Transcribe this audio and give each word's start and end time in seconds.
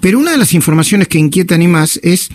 pero 0.00 0.18
una 0.18 0.32
de 0.32 0.38
las 0.38 0.54
informaciones 0.54 1.08
que 1.08 1.18
inquietan 1.18 1.62
y 1.62 1.68
más 1.68 1.98
es 2.02 2.30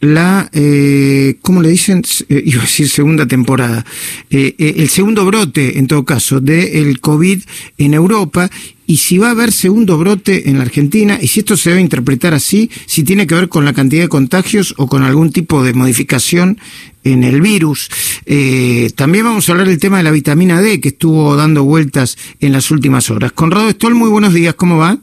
la, 0.00 0.48
eh, 0.52 1.36
¿cómo 1.42 1.60
le 1.60 1.68
dicen? 1.68 2.02
Eh, 2.28 2.42
iba 2.46 2.60
a 2.60 2.64
decir 2.64 2.88
segunda 2.88 3.26
temporada. 3.26 3.84
Eh, 4.30 4.54
eh, 4.58 4.74
el 4.78 4.88
segundo 4.88 5.24
brote, 5.26 5.78
en 5.78 5.86
todo 5.86 6.04
caso, 6.04 6.40
del 6.40 7.00
COVID 7.00 7.42
en 7.78 7.94
Europa 7.94 8.50
y 8.86 8.96
si 8.96 9.18
va 9.18 9.28
a 9.28 9.32
haber 9.32 9.52
segundo 9.52 9.98
brote 9.98 10.48
en 10.48 10.56
la 10.56 10.62
Argentina 10.64 11.18
y 11.20 11.28
si 11.28 11.40
esto 11.40 11.56
se 11.56 11.70
debe 11.70 11.82
interpretar 11.82 12.34
así, 12.34 12.70
si 12.86 13.04
tiene 13.04 13.26
que 13.26 13.36
ver 13.36 13.48
con 13.48 13.64
la 13.64 13.72
cantidad 13.72 14.02
de 14.02 14.08
contagios 14.08 14.74
o 14.78 14.88
con 14.88 15.02
algún 15.02 15.30
tipo 15.30 15.62
de 15.62 15.74
modificación 15.74 16.58
en 17.04 17.22
el 17.22 17.40
virus. 17.40 17.88
Eh, 18.26 18.90
también 18.96 19.26
vamos 19.26 19.48
a 19.48 19.52
hablar 19.52 19.68
del 19.68 19.78
tema 19.78 19.98
de 19.98 20.02
la 20.02 20.10
vitamina 20.10 20.60
D 20.60 20.80
que 20.80 20.88
estuvo 20.88 21.36
dando 21.36 21.62
vueltas 21.62 22.18
en 22.40 22.52
las 22.52 22.70
últimas 22.70 23.10
horas. 23.10 23.32
Conrado 23.32 23.70
Stoll, 23.70 23.94
muy 23.94 24.08
buenos 24.08 24.34
días, 24.34 24.54
¿cómo 24.54 24.78
va? 24.78 24.98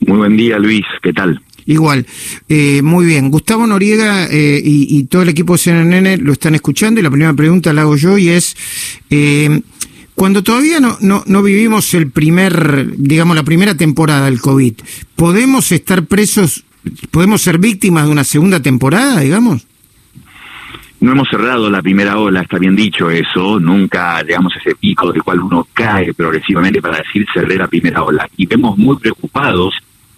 Muy 0.00 0.18
buen 0.18 0.36
día, 0.36 0.58
Luis, 0.58 0.84
¿qué 1.02 1.12
tal? 1.12 1.40
Igual, 1.66 2.06
eh, 2.48 2.80
muy 2.82 3.06
bien. 3.06 3.28
Gustavo 3.30 3.66
Noriega 3.66 4.26
eh, 4.26 4.60
y, 4.64 4.98
y, 4.98 5.04
todo 5.04 5.22
el 5.22 5.30
equipo 5.30 5.54
de 5.54 5.58
CNN 5.58 6.18
lo 6.18 6.32
están 6.32 6.54
escuchando 6.54 7.00
y 7.00 7.02
la 7.02 7.10
primera 7.10 7.34
pregunta 7.34 7.72
la 7.72 7.82
hago 7.82 7.96
yo 7.96 8.16
y 8.16 8.28
es, 8.28 8.56
eh, 9.10 9.62
cuando 10.14 10.44
todavía 10.44 10.78
no, 10.78 10.96
no, 11.00 11.24
no 11.26 11.42
vivimos 11.42 11.92
el 11.94 12.10
primer, 12.10 12.96
digamos, 12.96 13.36
la 13.36 13.42
primera 13.42 13.74
temporada 13.74 14.26
del 14.26 14.40
COVID, 14.40 14.74
¿podemos 15.16 15.72
estar 15.72 16.04
presos, 16.04 16.64
podemos 17.10 17.42
ser 17.42 17.58
víctimas 17.58 18.06
de 18.06 18.12
una 18.12 18.24
segunda 18.24 18.60
temporada, 18.60 19.20
digamos? 19.20 19.66
No 21.00 21.12
hemos 21.12 21.28
cerrado 21.28 21.68
la 21.68 21.82
primera 21.82 22.18
ola, 22.18 22.40
está 22.40 22.58
bien 22.58 22.74
dicho 22.74 23.10
eso, 23.10 23.60
nunca 23.60 24.22
llegamos 24.22 24.54
a 24.56 24.58
ese 24.60 24.74
pico 24.76 25.12
del 25.12 25.22
cual 25.22 25.40
uno 25.40 25.66
cae 25.72 26.14
progresivamente 26.14 26.80
para 26.80 26.98
decir 26.98 27.26
cerré 27.34 27.56
la 27.56 27.68
primera 27.68 28.02
ola. 28.02 28.26
Y 28.36 28.46
vemos 28.46 28.78
muy 28.78 28.96
preocupados 28.96 29.74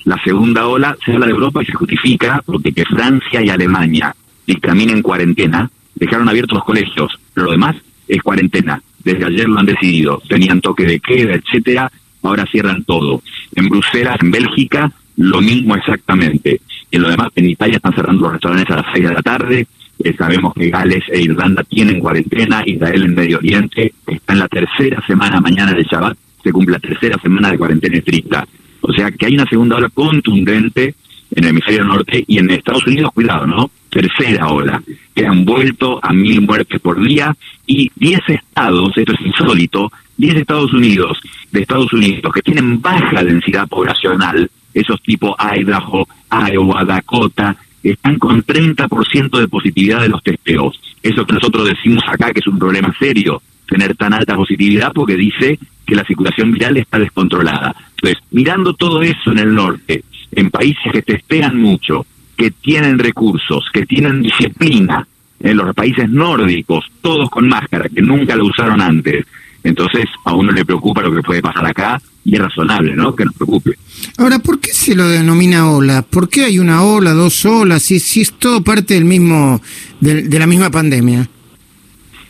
la 0.09 0.19
segunda 0.25 0.67
ola, 0.67 0.97
se 1.05 1.13
habla 1.13 1.27
de 1.27 1.33
Europa 1.33 1.63
y 1.63 1.67
se 1.67 1.75
justifica 1.75 2.43
porque 2.45 2.73
que 2.73 2.85
Francia 2.87 3.43
y 3.43 3.51
Alemania 3.51 4.15
dictaminen 4.47 5.03
cuarentena, 5.03 5.71
dejaron 5.95 6.29
abiertos 6.29 6.57
los 6.57 6.65
colegios, 6.65 7.21
lo 7.35 7.51
demás 7.51 7.77
es 8.09 8.23
cuarentena. 8.23 8.83
Desde 9.05 9.27
ayer 9.27 9.47
lo 9.47 9.61
han 9.61 9.67
decidido, 9.67 10.23
tenían 10.27 10.63
toque 10.63 10.85
de 10.85 10.99
queda, 10.99 11.35
etcétera, 11.35 11.93
ahora 12.23 12.47
cierran 12.51 12.85
todo. 12.85 13.23
En 13.55 13.69
Bruselas, 13.69 14.17
en 14.23 14.31
Bélgica, 14.31 14.91
lo 15.17 15.43
mismo 15.43 15.77
exactamente. 15.77 16.63
En 16.91 17.03
lo 17.03 17.11
demás, 17.11 17.29
en 17.37 17.51
Italia 17.51 17.77
están 17.77 17.95
cerrando 17.95 18.23
los 18.23 18.33
restaurantes 18.33 18.71
a 18.71 18.77
las 18.77 18.87
seis 18.95 19.07
de 19.07 19.15
la 19.15 19.23
tarde, 19.23 19.67
eh, 20.03 20.15
sabemos 20.17 20.55
que 20.55 20.71
Gales 20.71 21.05
e 21.09 21.21
Irlanda 21.21 21.63
tienen 21.65 22.01
cuarentena, 22.01 22.63
Israel 22.65 23.03
en 23.03 23.15
Medio 23.15 23.39
Oriente 23.39 23.93
está 24.07 24.33
en 24.33 24.39
la 24.39 24.49
tercera 24.49 25.05
semana, 25.07 25.39
mañana 25.41 25.75
de 25.75 25.83
Shabbat, 25.83 26.17
se 26.43 26.51
cumple 26.51 26.75
la 26.75 26.79
tercera 26.79 27.19
semana 27.21 27.51
de 27.51 27.59
cuarentena 27.59 27.99
estricta. 27.99 28.47
O 28.81 28.93
sea 28.93 29.11
que 29.11 29.27
hay 29.27 29.35
una 29.35 29.49
segunda 29.49 29.77
ola 29.77 29.89
contundente 29.89 30.95
en 31.31 31.45
el 31.45 31.51
hemisferio 31.51 31.85
norte 31.85 32.25
y 32.27 32.39
en 32.39 32.51
Estados 32.51 32.87
Unidos, 32.87 33.13
cuidado, 33.13 33.47
¿no? 33.47 33.71
Tercera 33.91 34.49
ola, 34.49 34.83
que 35.15 35.27
han 35.27 35.45
vuelto 35.45 35.99
a 36.03 36.13
mil 36.13 36.41
muertes 36.43 36.81
por 36.81 37.03
día 37.03 37.37
y 37.67 37.91
10 37.97 38.21
estados, 38.29 38.97
esto 38.97 39.13
es 39.13 39.21
insólito, 39.21 39.91
10 40.17 40.37
Estados 40.37 40.73
Unidos, 40.73 41.19
de 41.53 41.61
Estados 41.61 41.93
Unidos, 41.93 42.33
que 42.33 42.43
tienen 42.43 42.81
baja 42.81 43.23
densidad 43.23 43.69
poblacional, 43.69 44.51
esos 44.75 45.03
tipo 45.03 45.37
Idaho, 45.39 46.07
Iowa, 46.31 46.85
Dakota, 46.85 47.57
están 47.83 48.19
con 48.19 48.43
30% 48.45 49.39
de 49.39 49.49
positividad 49.49 50.01
de 50.03 50.09
los 50.09 50.23
testeos. 50.23 50.81
Eso 51.03 51.25
que 51.25 51.33
nosotros 51.35 51.69
decimos 51.69 52.03
acá 52.07 52.33
que 52.33 52.41
es 52.41 52.47
un 52.47 52.59
problema 52.59 52.95
serio, 52.99 53.43
tener 53.67 53.95
tan 53.97 54.13
alta 54.15 54.35
positividad 54.35 54.93
porque 54.93 55.15
dice 55.15 55.59
que 55.89 55.97
la 55.97 56.05
circulación 56.05 56.53
viral 56.53 56.77
está 56.77 56.99
descontrolada. 56.99 57.75
Entonces, 57.97 58.23
mirando 58.31 58.75
todo 58.75 59.03
eso 59.03 59.33
en 59.33 59.39
el 59.39 59.55
norte, 59.55 60.05
en 60.33 60.51
países 60.51 60.93
que 60.93 61.03
testean 61.03 61.61
mucho, 61.61 62.05
que 62.37 62.51
tienen 62.51 62.99
recursos, 62.99 63.65
que 63.73 63.87
tienen 63.87 64.23
disciplina, 64.23 65.07
en 65.41 65.57
los 65.57 65.75
países 65.75 66.09
nórdicos, 66.11 66.85
todos 67.01 67.31
con 67.31 67.49
máscara, 67.49 67.89
que 67.89 68.03
nunca 68.03 68.37
lo 68.37 68.47
usaron 68.47 68.81
antes, 68.81 69.25
entonces 69.65 70.05
a 70.25 70.35
uno 70.35 70.53
le 70.53 70.65
preocupa 70.65 71.01
lo 71.01 71.15
que 71.15 71.23
puede 71.23 71.41
pasar 71.41 71.67
acá 71.67 72.01
y 72.25 72.35
es 72.35 72.41
razonable, 72.41 72.95
¿no? 72.95 73.15
Que 73.15 73.25
nos 73.25 73.35
preocupe. 73.35 73.79
Ahora, 74.19 74.39
¿por 74.41 74.61
qué 74.61 74.73
se 74.73 74.95
lo 74.95 75.09
denomina 75.09 75.71
ola? 75.71 76.03
¿Por 76.03 76.29
qué 76.29 76.45
hay 76.45 76.59
una 76.59 76.83
ola, 76.83 77.13
dos 77.13 77.47
olas? 77.47 77.83
Si, 77.83 77.99
si 78.01 78.21
es 78.21 78.33
todo 78.33 78.63
parte 78.63 78.95
del 78.95 79.05
mismo, 79.05 79.63
de, 80.01 80.23
de 80.23 80.39
la 80.39 80.47
misma 80.47 80.71
pandemia. 80.71 81.29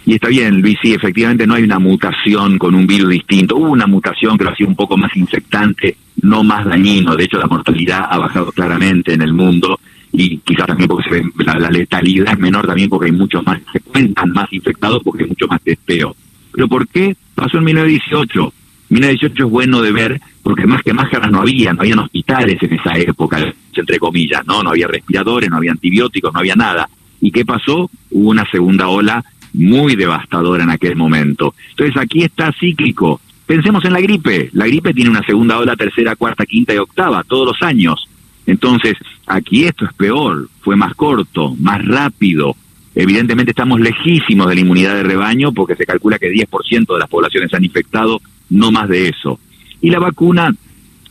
Y 0.09 0.15
está 0.15 0.29
bien, 0.29 0.63
Luis, 0.63 0.79
sí, 0.81 0.95
efectivamente 0.95 1.47
no 1.47 1.53
hay 1.53 1.65
una 1.65 1.79
mutación 1.79 2.57
con 2.57 2.75
un 2.75 2.87
virus 2.87 3.11
distinto. 3.11 3.57
Hubo 3.57 3.69
una 3.69 3.87
mutación 3.87 4.39
que 4.39 4.45
lo 4.45 4.53
hacía 4.53 4.67
un 4.67 4.75
poco 4.75 4.97
más 4.97 5.15
infectante, 5.15 5.99
no 6.23 6.43
más 6.43 6.65
dañino. 6.65 7.15
De 7.15 7.25
hecho, 7.25 7.37
la 7.37 7.47
mortalidad 7.47 8.07
ha 8.09 8.17
bajado 8.17 8.51
claramente 8.53 9.13
en 9.13 9.21
el 9.21 9.35
mundo 9.35 9.79
y 10.11 10.39
quizás 10.39 10.67
también 10.67 10.89
porque 10.89 11.11
se 11.11 11.15
ve, 11.15 11.31
la, 11.45 11.69
letalidad 11.69 12.33
es 12.33 12.39
menor 12.39 12.67
también 12.67 12.89
porque 12.89 13.11
hay 13.11 13.13
muchos 13.13 13.45
más, 13.45 13.61
se 13.71 13.81
cuentan 13.81 14.31
más 14.31 14.51
infectados 14.51 15.03
porque 15.05 15.25
hay 15.25 15.29
mucho 15.29 15.47
más 15.47 15.61
testeo. 15.61 16.17
¿Pero 16.53 16.69
por 16.69 16.89
qué 16.89 17.15
pasó 17.35 17.59
en 17.59 17.65
1918? 17.65 18.55
1918 18.89 19.45
es 19.45 19.51
bueno 19.51 19.83
de 19.83 19.93
ver 19.93 20.23
porque 20.43 20.67
más 20.67 20.81
que 20.83 20.95
máscaras 20.95 21.31
no 21.31 21.43
había, 21.43 21.75
no 21.75 21.83
habían 21.83 21.99
hospitales 21.99 22.57
en 22.63 22.73
esa 22.73 22.97
época, 22.97 23.53
entre 23.75 23.99
comillas, 23.99 24.41
¿no? 24.47 24.63
No 24.63 24.71
había 24.71 24.89
respiradores, 24.89 25.51
no 25.51 25.59
había 25.59 25.73
antibióticos, 25.73 26.33
no 26.33 26.41
había 26.41 26.57
nada. 26.57 26.89
¿Y 27.21 27.31
qué 27.31 27.45
pasó? 27.45 27.91
Hubo 28.11 28.31
una 28.31 28.51
segunda 28.51 28.89
ola 28.89 29.23
muy 29.59 29.97
devastadora 29.97 30.63
en 30.65 30.71
aquel 30.71 30.97
momento. 30.97 31.55
Entonces 31.71 31.97
aquí 31.97 32.23
está 32.23 32.53
cíclico. 32.53 33.21
Pensemos 33.45 33.85
en 33.85 33.93
la 33.93 34.01
gripe. 34.01 34.51
La 34.53 34.67
gripe 34.67 34.95
tiene 34.95 35.11
una 35.11 35.23
segunda 35.23 35.59
ola, 35.59 35.77
tercera, 35.77 36.17
cuarta, 36.17 36.47
quinta 36.47 36.75
y 36.75 36.79
octava, 36.79 37.25
todos 37.25 37.47
los 37.49 37.63
años. 37.63 38.09
Entonces, 38.47 38.95
aquí 39.27 39.65
esto 39.65 39.85
es 39.85 39.93
peor, 39.93 40.49
fue 40.61 40.77
más 40.77 40.95
corto, 40.95 41.55
más 41.59 41.85
rápido. 41.85 42.57
Evidentemente 42.95 43.51
estamos 43.51 43.81
lejísimos 43.81 44.49
de 44.49 44.55
la 44.55 44.61
inmunidad 44.61 44.95
de 44.95 45.03
rebaño 45.03 45.53
porque 45.53 45.75
se 45.75 45.87
calcula 45.87 46.19
que 46.19 46.31
10% 46.31 46.93
de 46.93 46.99
las 46.99 47.09
poblaciones 47.09 47.53
han 47.53 47.65
infectado, 47.65 48.21
no 48.51 48.73
más 48.73 48.89
de 48.89 49.09
eso. 49.09 49.39
Y 49.81 49.91
la 49.91 49.99
vacuna 49.99 50.55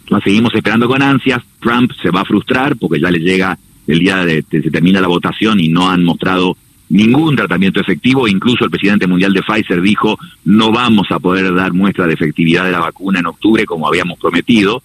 la 0.07 0.19
seguimos 0.21 0.53
esperando 0.55 0.87
con 0.87 1.01
ansias. 1.01 1.43
Trump 1.59 1.91
se 2.01 2.11
va 2.11 2.21
a 2.21 2.25
frustrar 2.25 2.75
porque 2.77 2.99
ya 2.99 3.11
le 3.11 3.19
llega 3.19 3.57
el 3.87 3.99
día 3.99 4.25
de 4.25 4.43
que 4.43 4.61
se 4.61 4.71
termina 4.71 5.01
la 5.01 5.07
votación 5.07 5.59
y 5.59 5.69
no 5.69 5.89
han 5.89 6.03
mostrado 6.03 6.57
ningún 6.89 7.35
tratamiento 7.35 7.79
efectivo, 7.79 8.27
incluso 8.27 8.65
el 8.65 8.71
presidente 8.71 9.07
mundial 9.07 9.33
de 9.33 9.41
Pfizer 9.41 9.81
dijo 9.81 10.17
no 10.45 10.71
vamos 10.71 11.07
a 11.11 11.19
poder 11.19 11.53
dar 11.53 11.73
muestra 11.73 12.07
de 12.07 12.13
efectividad 12.13 12.65
de 12.65 12.71
la 12.71 12.79
vacuna 12.79 13.19
en 13.19 13.27
octubre 13.27 13.65
como 13.65 13.87
habíamos 13.87 14.19
prometido. 14.19 14.81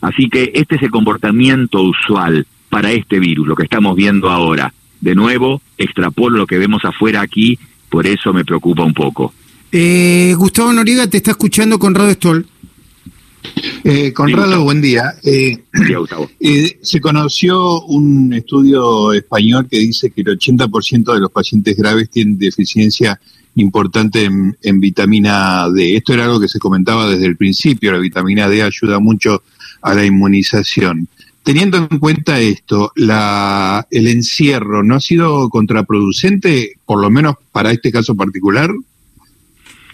Así 0.00 0.28
que 0.28 0.52
este 0.54 0.76
es 0.76 0.82
el 0.82 0.90
comportamiento 0.90 1.82
usual 1.82 2.46
para 2.68 2.92
este 2.92 3.18
virus, 3.18 3.46
lo 3.46 3.56
que 3.56 3.64
estamos 3.64 3.96
viendo 3.96 4.30
ahora. 4.30 4.72
De 5.00 5.14
nuevo, 5.14 5.60
extrapolo 5.76 6.38
lo 6.38 6.46
que 6.46 6.58
vemos 6.58 6.84
afuera 6.84 7.20
aquí, 7.20 7.58
por 7.88 8.06
eso 8.06 8.32
me 8.32 8.44
preocupa 8.44 8.84
un 8.84 8.94
poco. 8.94 9.34
Eh, 9.72 10.34
Gustavo 10.36 10.72
Noriega 10.72 11.06
te 11.08 11.18
está 11.18 11.32
escuchando 11.32 11.78
con 11.78 11.94
Radio 11.94 12.12
Stoll. 12.12 12.46
Eh, 13.84 14.12
Conrado, 14.12 14.56
sí, 14.56 14.62
buen 14.62 14.80
día. 14.80 15.14
Eh, 15.22 15.58
sí. 15.72 15.94
Eh, 16.40 16.78
se 16.82 17.00
conoció 17.00 17.82
un 17.82 18.32
estudio 18.32 19.12
español 19.12 19.68
que 19.70 19.78
dice 19.78 20.10
que 20.10 20.22
el 20.22 20.38
80% 20.38 21.12
de 21.12 21.20
los 21.20 21.30
pacientes 21.30 21.76
graves 21.76 22.10
tienen 22.10 22.38
deficiencia 22.38 23.20
importante 23.56 24.24
en, 24.24 24.56
en, 24.62 24.80
vitamina 24.80 25.68
D. 25.70 25.96
Esto 25.96 26.14
era 26.14 26.24
algo 26.24 26.40
que 26.40 26.48
se 26.48 26.58
comentaba 26.58 27.08
desde 27.08 27.26
el 27.26 27.36
principio. 27.36 27.92
La 27.92 27.98
vitamina 27.98 28.48
D 28.48 28.62
ayuda 28.62 28.98
mucho 29.00 29.42
a 29.82 29.94
la 29.94 30.04
inmunización. 30.04 31.08
Teniendo 31.42 31.78
en 31.78 31.98
cuenta 31.98 32.38
esto, 32.38 32.92
la, 32.96 33.86
el 33.90 34.06
encierro 34.08 34.82
no 34.82 34.96
ha 34.96 35.00
sido 35.00 35.48
contraproducente, 35.48 36.74
por 36.84 37.00
lo 37.00 37.10
menos 37.10 37.36
para 37.50 37.70
este 37.70 37.90
caso 37.90 38.14
particular. 38.14 38.70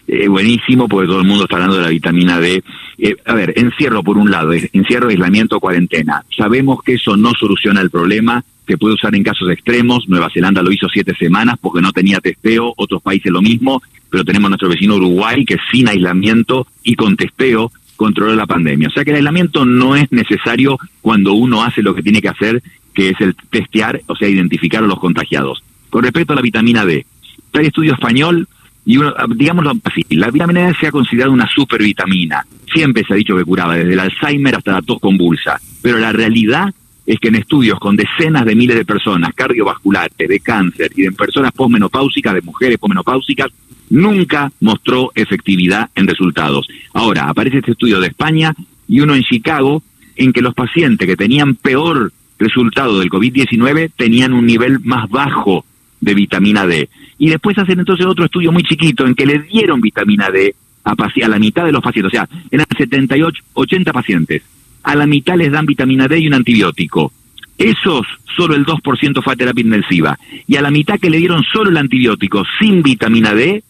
Eh, 0.08 0.28
buenísimo, 0.28 0.88
porque 0.88 1.08
todo 1.08 1.20
el 1.20 1.26
mundo 1.26 1.44
está 1.44 1.56
hablando 1.56 1.76
de 1.76 1.82
la 1.82 1.88
vitamina 1.88 2.38
D. 2.38 2.62
Eh, 2.98 3.16
a 3.24 3.34
ver, 3.34 3.52
encierro 3.56 4.04
por 4.04 4.16
un 4.16 4.30
lado, 4.30 4.52
encierro, 4.52 5.08
aislamiento, 5.08 5.58
cuarentena. 5.58 6.24
Sabemos 6.36 6.82
que 6.82 6.94
eso 6.94 7.16
no 7.16 7.32
soluciona 7.32 7.80
el 7.80 7.90
problema, 7.90 8.44
se 8.66 8.78
puede 8.78 8.94
usar 8.94 9.14
en 9.16 9.24
casos 9.24 9.50
extremos. 9.50 10.08
Nueva 10.08 10.30
Zelanda 10.32 10.62
lo 10.62 10.70
hizo 10.70 10.88
siete 10.88 11.14
semanas 11.16 11.56
porque 11.60 11.80
no 11.80 11.92
tenía 11.92 12.20
testeo, 12.20 12.72
otros 12.76 13.02
países 13.02 13.32
lo 13.32 13.42
mismo, 13.42 13.82
pero 14.08 14.24
tenemos 14.24 14.48
nuestro 14.48 14.68
vecino 14.68 14.94
Uruguay 14.94 15.44
que 15.44 15.56
sin 15.72 15.88
aislamiento 15.88 16.68
y 16.84 16.94
con 16.94 17.16
testeo 17.16 17.72
controló 17.96 18.34
la 18.36 18.46
pandemia. 18.46 18.88
O 18.88 18.90
sea 18.92 19.04
que 19.04 19.10
el 19.10 19.16
aislamiento 19.16 19.64
no 19.64 19.96
es 19.96 20.10
necesario 20.12 20.78
cuando 21.00 21.32
uno 21.32 21.64
hace 21.64 21.82
lo 21.82 21.94
que 21.94 22.02
tiene 22.02 22.22
que 22.22 22.28
hacer, 22.28 22.62
que 22.94 23.10
es 23.10 23.20
el 23.20 23.34
testear, 23.50 24.02
o 24.06 24.14
sea, 24.14 24.28
identificar 24.28 24.84
a 24.84 24.86
los 24.86 25.00
contagiados. 25.00 25.64
Con 25.90 26.04
respecto 26.04 26.32
a 26.32 26.36
la 26.36 26.42
vitamina 26.42 26.84
D, 26.84 27.06
hay 27.54 27.66
estudio 27.66 27.94
español 27.94 28.46
y 28.86 28.98
uno, 28.98 29.12
digámoslo 29.34 29.72
así, 29.82 30.02
la 30.10 30.30
vitamina 30.30 30.68
D 30.68 30.74
se 30.78 30.86
ha 30.86 30.92
considerado 30.92 31.32
una 31.32 31.48
supervitamina. 31.48 32.46
Siempre 32.72 33.02
se 33.04 33.12
ha 33.12 33.16
dicho 33.16 33.36
que 33.36 33.44
curaba, 33.44 33.76
desde 33.76 33.92
el 33.92 33.98
Alzheimer 33.98 34.54
hasta 34.54 34.74
la 34.74 34.82
tos 34.82 35.00
convulsa. 35.00 35.60
Pero 35.82 35.98
la 35.98 36.12
realidad 36.12 36.72
es 37.04 37.18
que 37.18 37.28
en 37.28 37.34
estudios 37.34 37.80
con 37.80 37.96
decenas 37.96 38.44
de 38.44 38.54
miles 38.54 38.76
de 38.76 38.84
personas 38.84 39.34
cardiovasculares, 39.34 40.16
de 40.16 40.38
cáncer 40.38 40.92
y 40.94 41.04
en 41.04 41.16
personas 41.16 41.50
posmenopáusicas, 41.50 42.32
de 42.34 42.42
mujeres 42.42 42.78
posmenopáusicas, 42.78 43.48
nunca 43.90 44.52
mostró 44.60 45.10
efectividad 45.16 45.90
en 45.96 46.06
resultados. 46.06 46.68
Ahora, 46.94 47.28
aparece 47.28 47.58
este 47.58 47.72
estudio 47.72 47.98
de 47.98 48.06
España 48.06 48.54
y 48.86 49.00
uno 49.00 49.16
en 49.16 49.22
Chicago 49.22 49.82
en 50.14 50.32
que 50.32 50.42
los 50.42 50.54
pacientes 50.54 51.08
que 51.08 51.16
tenían 51.16 51.56
peor 51.56 52.12
resultado 52.38 53.00
del 53.00 53.10
COVID-19 53.10 53.90
tenían 53.96 54.32
un 54.32 54.46
nivel 54.46 54.78
más 54.84 55.10
bajo 55.10 55.64
de 56.06 56.14
vitamina 56.14 56.66
D. 56.66 56.88
Y 57.18 57.28
después 57.28 57.58
hacen 57.58 57.80
entonces 57.80 58.06
otro 58.06 58.24
estudio 58.24 58.52
muy 58.52 58.62
chiquito 58.62 59.06
en 59.06 59.14
que 59.14 59.26
le 59.26 59.40
dieron 59.40 59.80
vitamina 59.80 60.30
D 60.30 60.54
a, 60.84 60.92
a 60.92 61.28
la 61.28 61.38
mitad 61.38 61.64
de 61.64 61.72
los 61.72 61.82
pacientes, 61.82 62.14
o 62.14 62.16
sea, 62.16 62.28
eran 62.50 62.66
78, 62.78 63.42
80 63.52 63.92
pacientes. 63.92 64.42
A 64.84 64.94
la 64.94 65.06
mitad 65.06 65.36
les 65.36 65.50
dan 65.50 65.66
vitamina 65.66 66.06
D 66.06 66.20
y 66.20 66.28
un 66.28 66.34
antibiótico. 66.34 67.12
Esos, 67.58 68.06
solo 68.36 68.54
el 68.54 68.64
2% 68.64 69.22
fue 69.22 69.32
a 69.32 69.36
terapia 69.36 69.64
intensiva. 69.64 70.16
Y 70.46 70.54
a 70.54 70.62
la 70.62 70.70
mitad 70.70 71.00
que 71.00 71.10
le 71.10 71.18
dieron 71.18 71.42
solo 71.42 71.70
el 71.70 71.76
antibiótico 71.76 72.44
sin 72.60 72.82
vitamina 72.82 73.34
D, 73.34 73.64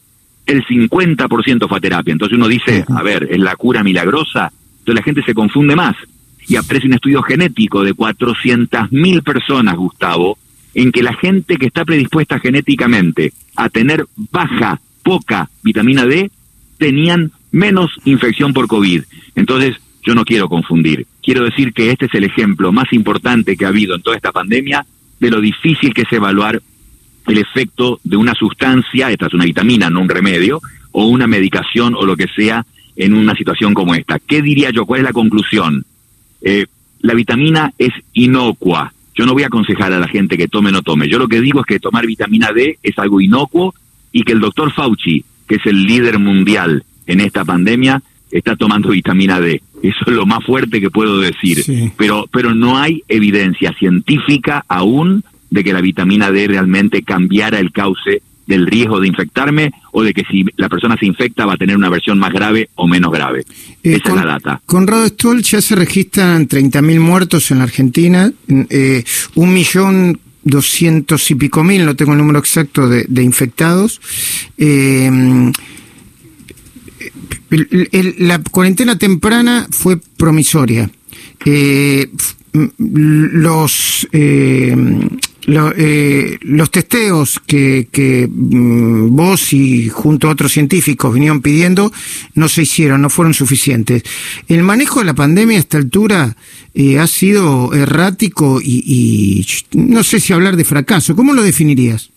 el 0.44 0.66
50% 0.66 1.68
fue 1.68 1.78
a 1.78 1.80
terapia. 1.80 2.12
Entonces 2.12 2.36
uno 2.36 2.48
dice, 2.48 2.84
a 2.94 3.02
ver, 3.02 3.28
es 3.30 3.38
la 3.38 3.56
cura 3.56 3.82
milagrosa. 3.82 4.52
Entonces 4.80 4.94
la 4.94 5.02
gente 5.02 5.22
se 5.22 5.32
confunde 5.32 5.74
más. 5.74 5.96
Y 6.48 6.56
aparece 6.56 6.86
un 6.86 6.94
estudio 6.94 7.22
genético 7.22 7.82
de 7.82 7.94
400.000 7.94 9.22
personas, 9.22 9.74
Gustavo, 9.74 10.36
en 10.76 10.92
que 10.92 11.02
la 11.02 11.14
gente 11.14 11.56
que 11.56 11.66
está 11.66 11.86
predispuesta 11.86 12.38
genéticamente 12.38 13.32
a 13.56 13.70
tener 13.70 14.06
baja, 14.30 14.78
poca 15.02 15.48
vitamina 15.62 16.04
D, 16.04 16.30
tenían 16.76 17.32
menos 17.50 17.90
infección 18.04 18.52
por 18.52 18.66
COVID. 18.66 19.02
Entonces, 19.36 19.76
yo 20.02 20.14
no 20.14 20.26
quiero 20.26 20.50
confundir. 20.50 21.06
Quiero 21.22 21.44
decir 21.44 21.72
que 21.72 21.90
este 21.90 22.04
es 22.04 22.14
el 22.14 22.24
ejemplo 22.24 22.72
más 22.72 22.92
importante 22.92 23.56
que 23.56 23.64
ha 23.64 23.68
habido 23.68 23.94
en 23.94 24.02
toda 24.02 24.16
esta 24.16 24.32
pandemia 24.32 24.84
de 25.18 25.30
lo 25.30 25.40
difícil 25.40 25.94
que 25.94 26.02
es 26.02 26.12
evaluar 26.12 26.60
el 27.26 27.38
efecto 27.38 27.98
de 28.04 28.18
una 28.18 28.34
sustancia, 28.34 29.10
esta 29.10 29.28
es 29.28 29.34
una 29.34 29.46
vitamina, 29.46 29.88
no 29.88 30.02
un 30.02 30.10
remedio, 30.10 30.60
o 30.92 31.06
una 31.06 31.26
medicación 31.26 31.94
o 31.94 32.04
lo 32.04 32.18
que 32.18 32.28
sea 32.28 32.66
en 32.96 33.14
una 33.14 33.34
situación 33.34 33.72
como 33.72 33.94
esta. 33.94 34.18
¿Qué 34.18 34.42
diría 34.42 34.68
yo? 34.70 34.84
¿Cuál 34.84 35.00
es 35.00 35.04
la 35.04 35.12
conclusión? 35.14 35.86
Eh, 36.42 36.66
la 37.00 37.14
vitamina 37.14 37.72
es 37.78 37.92
inocua. 38.12 38.92
Yo 39.16 39.24
no 39.24 39.32
voy 39.32 39.44
a 39.44 39.46
aconsejar 39.46 39.92
a 39.92 39.98
la 39.98 40.08
gente 40.08 40.36
que 40.36 40.46
tome 40.46 40.68
o 40.68 40.72
no 40.72 40.82
tome. 40.82 41.08
Yo 41.08 41.18
lo 41.18 41.28
que 41.28 41.40
digo 41.40 41.60
es 41.60 41.66
que 41.66 41.80
tomar 41.80 42.06
vitamina 42.06 42.52
D 42.52 42.78
es 42.82 42.98
algo 42.98 43.20
inocuo 43.20 43.74
y 44.12 44.22
que 44.22 44.32
el 44.32 44.40
doctor 44.40 44.72
Fauci, 44.72 45.24
que 45.48 45.56
es 45.56 45.66
el 45.66 45.84
líder 45.84 46.18
mundial 46.18 46.84
en 47.06 47.20
esta 47.20 47.44
pandemia, 47.44 48.02
está 48.30 48.56
tomando 48.56 48.90
vitamina 48.90 49.40
D. 49.40 49.62
Eso 49.82 50.04
es 50.06 50.12
lo 50.12 50.26
más 50.26 50.44
fuerte 50.44 50.80
que 50.80 50.90
puedo 50.90 51.20
decir. 51.20 51.92
Pero, 51.96 52.26
pero 52.30 52.54
no 52.54 52.78
hay 52.78 53.02
evidencia 53.08 53.72
científica 53.78 54.64
aún 54.68 55.24
de 55.50 55.64
que 55.64 55.72
la 55.72 55.80
vitamina 55.80 56.30
D 56.30 56.48
realmente 56.48 57.02
cambiara 57.02 57.58
el 57.58 57.72
cauce 57.72 58.22
del 58.46 58.66
riesgo 58.66 59.00
de 59.00 59.08
infectarme 59.08 59.72
o 59.92 60.02
de 60.02 60.14
que 60.14 60.22
si 60.30 60.44
la 60.56 60.68
persona 60.68 60.96
se 60.98 61.06
infecta 61.06 61.46
va 61.46 61.54
a 61.54 61.56
tener 61.56 61.76
una 61.76 61.88
versión 61.88 62.18
más 62.18 62.32
grave 62.32 62.70
o 62.74 62.86
menos 62.86 63.12
grave. 63.12 63.44
Eh, 63.82 63.94
Esa 63.94 64.10
es 64.10 64.14
la 64.14 64.26
data. 64.26 64.60
Con 64.66 64.86
Stoll 64.86 65.42
ya 65.42 65.60
se 65.60 65.74
registran 65.74 66.48
30.000 66.48 67.00
muertos 67.00 67.50
en 67.50 67.58
la 67.58 67.64
Argentina, 67.64 68.32
eh, 68.48 69.04
un 69.34 69.52
millón 69.52 70.20
doscientos 70.46 71.28
y 71.32 71.34
pico 71.34 71.64
mil, 71.64 71.84
no 71.84 71.96
tengo 71.96 72.12
el 72.12 72.18
número 72.18 72.38
exacto 72.38 72.88
de, 72.88 73.22
infectados. 73.22 74.00
Eh, 74.56 75.10
la 78.18 78.38
cuarentena 78.38 78.96
temprana 78.96 79.66
fue 79.70 79.98
promisoria. 80.16 80.88
Eh, 81.44 82.08
los 82.78 84.08
eh, 84.12 84.76
eh, 85.48 86.38
los 86.42 86.70
testeos 86.72 87.40
que, 87.46 87.88
que 87.92 88.28
mm, 88.28 89.14
vos 89.14 89.52
y 89.52 89.88
junto 89.88 90.28
a 90.28 90.32
otros 90.32 90.52
científicos 90.52 91.14
vinieron 91.14 91.40
pidiendo 91.40 91.92
no 92.34 92.48
se 92.48 92.62
hicieron, 92.62 93.02
no 93.02 93.10
fueron 93.10 93.32
suficientes. 93.32 94.02
El 94.48 94.62
manejo 94.62 95.00
de 95.00 95.06
la 95.06 95.14
pandemia 95.14 95.56
a 95.56 95.60
esta 95.60 95.78
altura 95.78 96.36
eh, 96.74 96.98
ha 96.98 97.06
sido 97.06 97.72
errático 97.74 98.60
y, 98.60 98.82
y, 98.84 99.46
no 99.78 100.02
sé 100.02 100.18
si 100.18 100.32
hablar 100.32 100.56
de 100.56 100.64
fracaso. 100.64 101.14
¿Cómo 101.14 101.32
lo 101.32 101.42
definirías? 101.42 102.10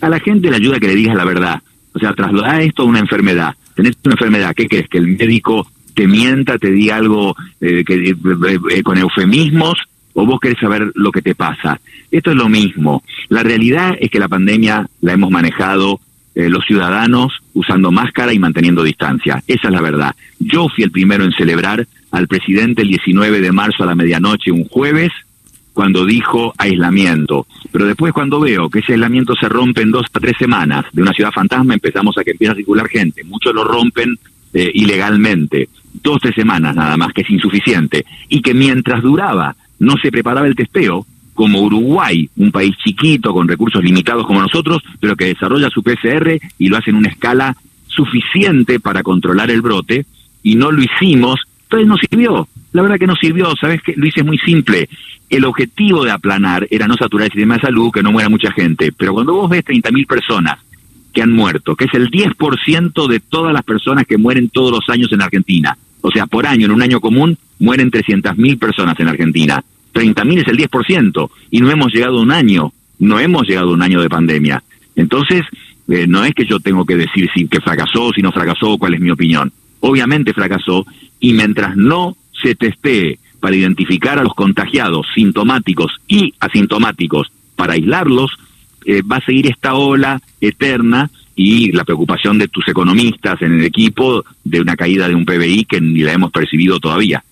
A 0.00 0.08
la 0.08 0.20
gente 0.20 0.50
le 0.50 0.56
ayuda 0.56 0.80
que 0.80 0.88
le 0.88 0.94
digas 0.94 1.16
la 1.16 1.24
verdad. 1.24 1.62
O 1.92 1.98
sea, 1.98 2.14
trasladar 2.14 2.62
esto 2.62 2.82
a 2.82 2.86
una 2.86 3.00
enfermedad. 3.00 3.54
Tenés 3.74 3.96
una 4.04 4.14
enfermedad, 4.14 4.54
¿qué 4.54 4.66
crees? 4.66 4.88
Que 4.88 4.98
el 4.98 5.08
médico 5.08 5.70
te 5.94 6.06
mienta, 6.06 6.58
te 6.58 6.70
diga 6.70 6.96
algo 6.96 7.34
eh, 7.60 7.82
que, 7.84 8.14
con 8.82 8.98
eufemismos 8.98 9.78
o 10.16 10.24
vos 10.24 10.40
querés 10.40 10.58
saber 10.58 10.90
lo 10.94 11.12
que 11.12 11.22
te 11.22 11.34
pasa. 11.34 11.78
Esto 12.10 12.30
es 12.30 12.36
lo 12.36 12.48
mismo. 12.48 13.04
La 13.28 13.42
realidad 13.42 13.96
es 14.00 14.10
que 14.10 14.18
la 14.18 14.28
pandemia 14.28 14.88
la 15.02 15.12
hemos 15.12 15.30
manejado 15.30 16.00
eh, 16.34 16.48
los 16.48 16.64
ciudadanos 16.64 17.34
usando 17.52 17.92
máscara 17.92 18.32
y 18.32 18.38
manteniendo 18.38 18.82
distancia. 18.82 19.42
Esa 19.46 19.68
es 19.68 19.74
la 19.74 19.82
verdad. 19.82 20.16
Yo 20.38 20.68
fui 20.68 20.84
el 20.84 20.90
primero 20.90 21.22
en 21.22 21.32
celebrar 21.32 21.86
al 22.10 22.28
presidente 22.28 22.82
el 22.82 22.88
19 22.88 23.40
de 23.42 23.52
marzo 23.52 23.82
a 23.82 23.86
la 23.86 23.94
medianoche, 23.94 24.50
un 24.50 24.64
jueves, 24.64 25.12
cuando 25.74 26.06
dijo 26.06 26.54
aislamiento. 26.56 27.46
Pero 27.70 27.84
después 27.84 28.14
cuando 28.14 28.40
veo 28.40 28.70
que 28.70 28.78
ese 28.78 28.94
aislamiento 28.94 29.34
se 29.38 29.50
rompe 29.50 29.82
en 29.82 29.90
dos 29.90 30.06
a 30.14 30.18
tres 30.18 30.34
semanas 30.38 30.86
de 30.92 31.02
una 31.02 31.12
ciudad 31.12 31.30
fantasma, 31.30 31.74
empezamos 31.74 32.16
a 32.16 32.24
que 32.24 32.30
empieza 32.30 32.54
a 32.54 32.56
circular 32.56 32.88
gente. 32.88 33.22
Muchos 33.22 33.54
lo 33.54 33.64
rompen 33.64 34.18
eh, 34.54 34.70
ilegalmente. 34.72 35.68
Dos, 36.02 36.20
tres 36.22 36.34
semanas 36.34 36.74
nada 36.74 36.96
más, 36.96 37.12
que 37.12 37.20
es 37.20 37.28
insuficiente. 37.28 38.06
Y 38.30 38.40
que 38.40 38.54
mientras 38.54 39.02
duraba 39.02 39.54
no 39.78 39.96
se 40.00 40.10
preparaba 40.10 40.46
el 40.46 40.56
testeo, 40.56 41.06
como 41.34 41.60
Uruguay, 41.60 42.28
un 42.36 42.50
país 42.50 42.74
chiquito 42.82 43.32
con 43.32 43.46
recursos 43.46 43.84
limitados 43.84 44.26
como 44.26 44.40
nosotros, 44.40 44.82
pero 45.00 45.16
que 45.16 45.26
desarrolla 45.26 45.68
su 45.68 45.82
PCR 45.82 46.40
y 46.58 46.68
lo 46.68 46.78
hace 46.78 46.90
en 46.90 46.96
una 46.96 47.10
escala 47.10 47.54
suficiente 47.86 48.80
para 48.80 49.02
controlar 49.02 49.50
el 49.50 49.62
brote, 49.62 50.06
y 50.42 50.54
no 50.54 50.70
lo 50.70 50.82
hicimos, 50.82 51.40
entonces 51.64 51.88
no 51.88 51.96
sirvió. 51.96 52.48
La 52.72 52.82
verdad 52.82 52.98
que 52.98 53.06
no 53.06 53.16
sirvió, 53.16 53.54
¿sabes 53.60 53.82
qué? 53.82 53.94
Lo 53.96 54.06
hice 54.06 54.22
muy 54.22 54.38
simple. 54.38 54.88
El 55.28 55.44
objetivo 55.44 56.04
de 56.04 56.12
aplanar 56.12 56.66
era 56.70 56.86
no 56.86 56.94
saturar 56.94 57.26
el 57.26 57.32
sistema 57.32 57.56
de 57.56 57.62
salud, 57.62 57.90
que 57.92 58.02
no 58.02 58.12
muera 58.12 58.28
mucha 58.28 58.52
gente, 58.52 58.92
pero 58.92 59.12
cuando 59.12 59.34
vos 59.34 59.50
ves 59.50 59.64
30.000 59.64 60.06
personas 60.06 60.58
que 61.12 61.22
han 61.22 61.32
muerto, 61.32 61.74
que 61.74 61.86
es 61.86 61.94
el 61.94 62.10
10% 62.10 63.08
de 63.08 63.20
todas 63.20 63.52
las 63.52 63.62
personas 63.62 64.06
que 64.06 64.18
mueren 64.18 64.50
todos 64.50 64.70
los 64.70 64.88
años 64.88 65.12
en 65.12 65.22
Argentina, 65.22 65.76
o 66.00 66.10
sea, 66.10 66.26
por 66.26 66.46
año, 66.46 66.66
en 66.66 66.72
un 66.72 66.82
año 66.82 67.00
común, 67.00 67.36
mueren 67.58 67.90
300.000 67.90 68.58
personas 68.58 68.98
en 69.00 69.08
Argentina. 69.08 69.62
30.000 69.94 70.40
es 70.42 70.48
el 70.48 70.58
10%. 70.58 71.30
Y 71.50 71.60
no 71.60 71.70
hemos 71.70 71.92
llegado 71.92 72.18
a 72.18 72.22
un 72.22 72.32
año. 72.32 72.72
No 72.98 73.18
hemos 73.18 73.46
llegado 73.46 73.70
a 73.70 73.74
un 73.74 73.82
año 73.82 74.00
de 74.00 74.08
pandemia. 74.08 74.62
Entonces, 74.94 75.42
eh, 75.88 76.06
no 76.06 76.24
es 76.24 76.34
que 76.34 76.46
yo 76.46 76.60
tengo 76.60 76.84
que 76.84 76.96
decir 76.96 77.28
si 77.34 77.46
que 77.46 77.60
fracasó, 77.60 78.12
si 78.12 78.22
no 78.22 78.32
fracasó, 78.32 78.78
cuál 78.78 78.94
es 78.94 79.00
mi 79.00 79.10
opinión. 79.10 79.52
Obviamente 79.80 80.32
fracasó. 80.32 80.86
Y 81.20 81.32
mientras 81.32 81.76
no 81.76 82.16
se 82.42 82.54
testee 82.54 83.18
para 83.40 83.56
identificar 83.56 84.18
a 84.18 84.24
los 84.24 84.34
contagiados 84.34 85.06
sintomáticos 85.14 85.92
y 86.08 86.34
asintomáticos 86.40 87.28
para 87.54 87.74
aislarlos, 87.74 88.32
eh, 88.84 89.02
va 89.02 89.16
a 89.16 89.24
seguir 89.24 89.46
esta 89.46 89.74
ola 89.74 90.20
eterna 90.40 91.10
y 91.34 91.70
la 91.72 91.84
preocupación 91.84 92.38
de 92.38 92.48
tus 92.48 92.66
economistas 92.68 93.40
en 93.42 93.60
el 93.60 93.64
equipo 93.64 94.24
de 94.42 94.60
una 94.60 94.74
caída 94.74 95.06
de 95.06 95.14
un 95.14 95.26
PBI 95.26 95.66
que 95.66 95.80
ni 95.80 96.00
la 96.00 96.12
hemos 96.12 96.32
percibido 96.32 96.80
todavía. 96.80 97.22